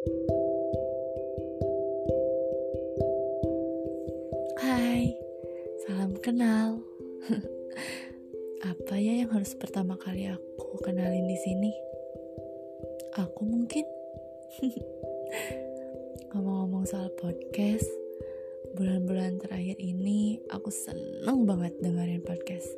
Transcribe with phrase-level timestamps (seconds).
[0.00, 0.16] Hai,
[5.84, 6.80] salam kenal.
[8.72, 11.68] Apa ya yang harus pertama kali aku kenalin di sini?
[13.20, 13.84] Aku mungkin.
[16.32, 17.84] Ngomong-ngomong soal podcast,
[18.80, 22.72] bulan-bulan terakhir ini aku seneng banget dengerin podcast.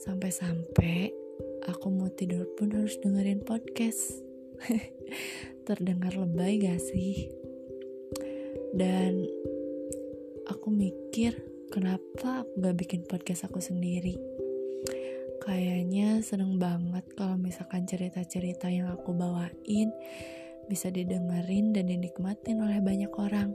[0.00, 1.12] Sampai-sampai
[1.68, 4.24] aku mau tidur pun harus dengerin podcast.
[5.68, 7.28] Terdengar lebay gak sih?
[8.72, 9.28] Dan
[10.48, 11.36] aku mikir
[11.68, 14.16] kenapa aku gak bikin podcast aku sendiri?
[15.44, 19.92] Kayaknya seneng banget kalau misalkan cerita-cerita yang aku bawain
[20.72, 23.52] bisa didengerin dan dinikmatin oleh banyak orang.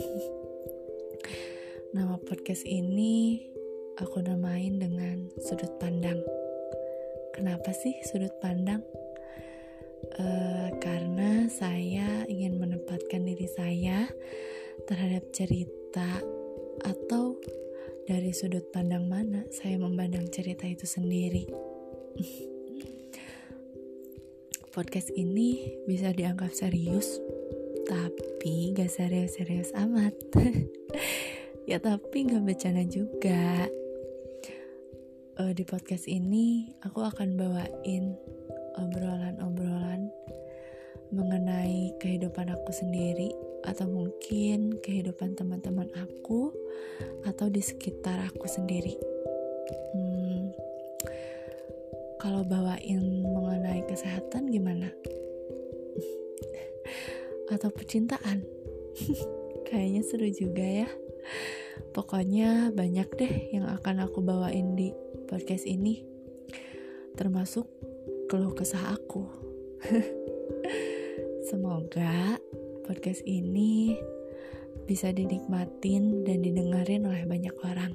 [1.96, 3.44] Nama podcast ini
[4.00, 6.24] aku namain dengan sudut pandang.
[7.36, 8.80] Kenapa sih sudut pandang?
[10.14, 11.13] Uh, karena
[11.48, 14.08] saya ingin menempatkan diri saya
[14.88, 16.20] terhadap cerita
[16.84, 17.38] atau
[18.04, 21.48] dari sudut pandang mana saya memandang cerita itu sendiri.
[24.74, 27.22] Podcast ini bisa dianggap serius,
[27.86, 30.12] tapi gak serius-serius amat.
[31.70, 33.70] ya tapi gak bercanda juga.
[35.34, 38.14] Uh, di podcast ini aku akan bawain
[38.78, 39.13] mengenai
[42.04, 43.32] kehidupan aku sendiri
[43.64, 46.52] atau mungkin kehidupan teman-teman aku
[47.24, 48.92] atau di sekitar aku sendiri.
[49.96, 50.52] Hmm,
[52.20, 54.92] kalau bawain mengenai kesehatan gimana?
[57.56, 58.44] atau percintaan?
[59.72, 60.88] Kayaknya seru juga ya.
[61.96, 64.92] Pokoknya banyak deh yang akan aku bawain di
[65.24, 66.04] podcast ini.
[67.16, 67.64] Termasuk
[68.28, 69.24] keluh kesah aku.
[71.44, 72.40] Semoga
[72.88, 73.92] podcast ini
[74.88, 77.92] bisa dinikmatin dan didengarin oleh banyak orang.